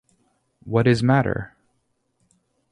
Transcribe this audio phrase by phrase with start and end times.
[0.63, 1.55] What is matter?